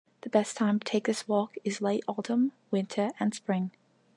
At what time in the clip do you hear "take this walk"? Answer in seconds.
0.83-1.53